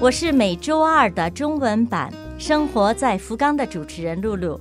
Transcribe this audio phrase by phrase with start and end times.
[0.00, 2.10] 我是每周二的中文版
[2.42, 4.58] 《生活在福冈》的主持人露露。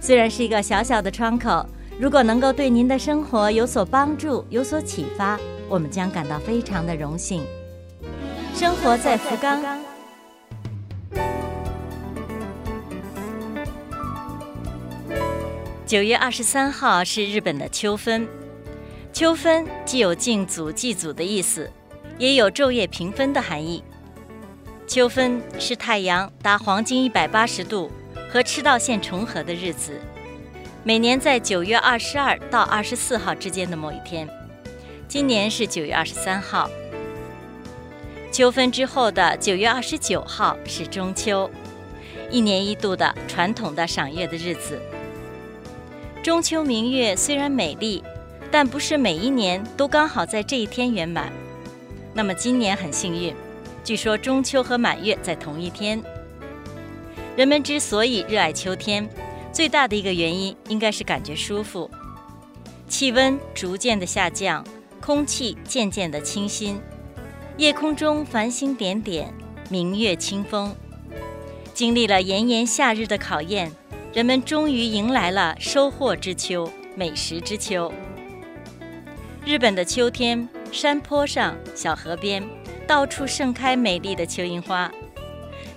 [0.00, 1.66] 虽然是一个小小的窗口，
[1.98, 5.36] 如果能够对您的生活有所帮助、有所启发，
[5.68, 7.44] 我们将感到非常的荣幸。
[8.54, 9.60] 生活在福冈。
[15.84, 18.28] 九月二十三号是日本的秋分，
[19.12, 21.68] 秋分既有敬祖祭祖的意思，
[22.16, 23.82] 也有昼夜平分的含义。
[24.86, 27.90] 秋分是太阳达黄金一百八十度
[28.30, 30.00] 和赤道线重合的日子，
[30.84, 34.28] 每年在九月二十二到二十四号之间的某一天。
[35.08, 36.70] 今年是九月二十三号。
[38.30, 41.50] 秋分之后的九月二十九号是中秋，
[42.30, 44.80] 一年一度的传统的赏月的日子。
[46.22, 48.04] 中秋明月虽然美丽，
[48.52, 51.32] 但不是每一年都刚好在这一天圆满。
[52.14, 53.34] 那么今年很幸运。
[53.86, 56.02] 据说中秋和满月在同一天。
[57.36, 59.08] 人们之所以热爱秋天，
[59.52, 61.88] 最大的一个原因应该是感觉舒服。
[62.88, 64.66] 气温逐渐的下降，
[65.00, 66.80] 空气渐渐的清新，
[67.58, 69.32] 夜空中繁星点点，
[69.70, 70.74] 明月清风。
[71.72, 73.70] 经历了炎炎夏日的考验，
[74.12, 77.94] 人们终于迎来了收获之秋、美食之秋。
[79.44, 82.42] 日本的秋天，山坡上、小河边。
[82.86, 84.90] 到处盛开美丽的秋樱花，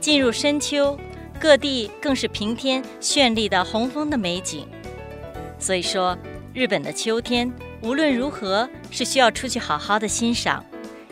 [0.00, 0.98] 进入深秋，
[1.38, 4.66] 各地更是平添绚丽的红枫的美景。
[5.58, 6.16] 所以说，
[6.54, 10.64] 日本的秋天无论如何是需要出去好好的欣赏、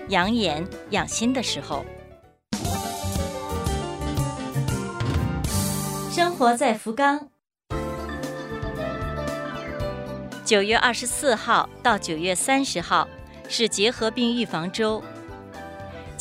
[0.09, 1.85] 养眼养心的时候。
[6.11, 7.29] 生活在福冈，
[10.45, 13.07] 九月二十四号到九月三十号
[13.49, 15.03] 是结核病预防周。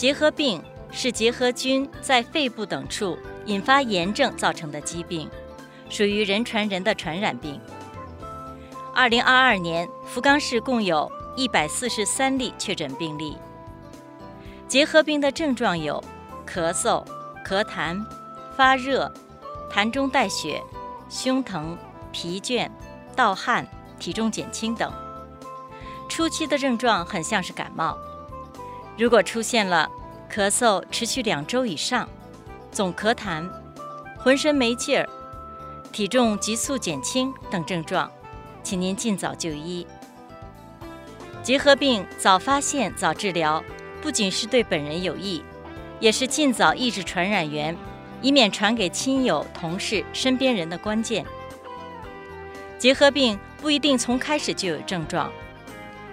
[0.01, 0.59] 结核病
[0.91, 5.29] 是结核菌在肺部等处引发炎症造成的疾病，
[5.91, 7.62] 属于人传人的传染病。
[8.95, 13.38] 二零二二年，福冈市共有一百四十三例确诊病例。
[14.67, 16.03] 结核病的症状有
[16.47, 17.06] 咳嗽、
[17.45, 18.03] 咳痰、
[18.57, 19.13] 发热、
[19.72, 20.63] 痰中带血、
[21.11, 21.78] 胸疼、
[22.11, 22.67] 疲倦、
[23.16, 23.67] 盗汗、
[24.00, 24.91] 体重减轻等。
[26.09, 27.95] 初期的症状很像是感冒。
[28.97, 29.90] 如果出现了
[30.31, 32.07] 咳嗽持续两周以上、
[32.72, 33.50] 总咳痰、
[34.19, 35.09] 浑身没劲儿、
[35.91, 38.12] 体重急速减轻等症状，
[38.62, 39.88] 请您尽早就医。
[41.41, 43.63] 结核病早发现、早治疗，
[44.02, 45.44] 不仅是对本人有益，
[46.00, 47.75] 也是尽早抑制传染源，
[48.22, 51.25] 以免传给亲友、同事、身边人的关键。
[52.78, 55.31] 结核病不一定从开始就有症状，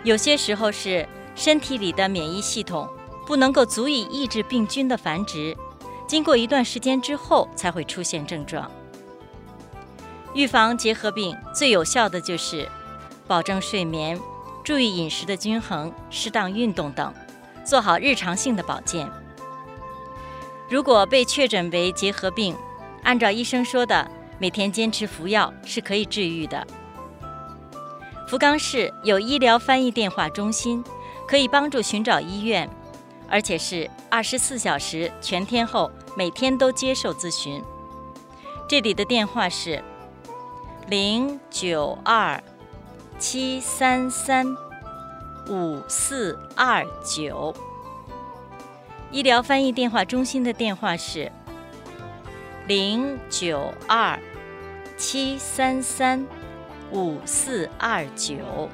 [0.04, 1.06] 有些时候是。
[1.38, 2.88] 身体里的免疫系统
[3.24, 5.56] 不能够足以抑制病菌的繁殖，
[6.04, 8.68] 经过一段时间之后才会出现症状。
[10.34, 12.68] 预防结核病最有效的就是
[13.28, 14.18] 保证睡眠、
[14.64, 17.14] 注意饮食的均衡、适当运动等，
[17.64, 19.08] 做好日常性的保健。
[20.68, 22.56] 如果被确诊为结核病，
[23.04, 24.10] 按照医生说的，
[24.40, 26.66] 每天坚持服药是可以治愈的。
[28.26, 30.82] 福冈市有医疗翻译电话中心。
[31.28, 32.68] 可以帮助寻找医院，
[33.28, 37.62] 而且是二十四小时全天候，每天都接受咨询。
[38.66, 39.84] 这里的电话是
[40.88, 42.42] 零九二
[43.18, 44.46] 七三三
[45.50, 47.54] 五四二九。
[49.10, 51.30] 医疗翻译电话中心的电话是
[52.66, 54.18] 零九二
[54.96, 56.26] 七三三
[56.90, 58.68] 五四二九。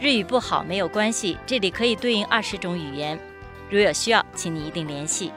[0.00, 3.18] 日语不好没有关系，这里可以对应二十种语言。
[3.68, 5.30] 如有需要，请你一定联系。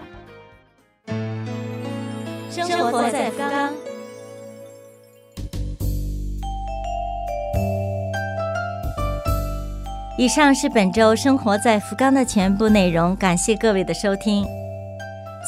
[2.50, 3.74] 生活在福冈。
[10.18, 14.48] 以上是本周生活在福冈的全部内容，感谢各位的收听。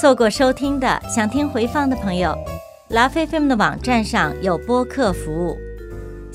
[0.02, 2.38] 错过收听的，想听回放的朋友，
[2.90, 5.56] 拉菲菲们的网站上有播客服务。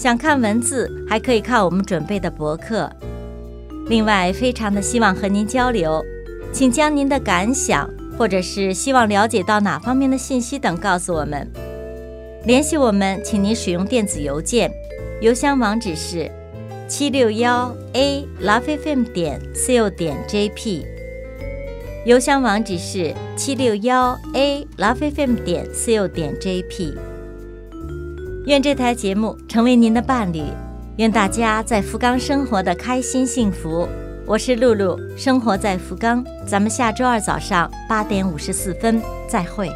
[0.01, 2.91] 想看文字，还可以看我们准备的博客。
[3.87, 6.03] 另外，非常的希望和您交流，
[6.55, 7.87] 请将您的感想
[8.17, 11.47] 或者是希望了解到哪方面的信息等，告诉我们。
[12.47, 14.73] 联系我们，请您使用电子邮件，
[15.21, 16.31] 邮箱网址是
[16.89, 20.83] 七六幺 a lovefm 点 co 点 jp。
[22.07, 26.95] 邮箱网址是七六幺 a lovefm 点 co 点 jp。
[28.51, 30.43] 愿这台节目成为您的伴侣，
[30.97, 33.89] 愿大家在福冈生活的开心幸福。
[34.27, 39.71] 我是露露，生活在福冈，咱们下周二早上八点五十四分再会。